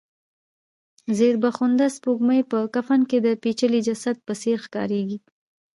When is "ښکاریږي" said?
4.65-5.17